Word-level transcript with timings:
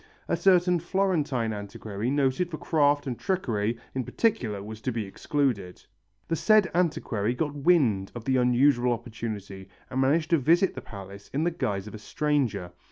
A 0.27 0.35
certain 0.35 0.79
Florentine 0.79 1.53
antiquary 1.53 2.09
noted 2.09 2.49
for 2.49 2.57
craft 2.57 3.05
and 3.05 3.19
trickery, 3.19 3.77
in 3.93 4.03
particular, 4.03 4.63
was 4.63 4.81
to 4.81 4.91
be 4.91 5.05
excluded. 5.05 5.85
The 6.27 6.35
said 6.35 6.71
antiquary 6.73 7.35
got 7.35 7.53
wind 7.53 8.11
of 8.15 8.25
the 8.25 8.37
unusual 8.37 8.93
opportunity 8.93 9.69
and 9.91 10.01
managed 10.01 10.31
to 10.31 10.39
visit 10.39 10.73
the 10.73 10.81
palace 10.81 11.29
in 11.35 11.43
the 11.43 11.51
guise 11.51 11.85
of 11.85 11.93
a 11.93 11.99
stranger. 11.99 12.71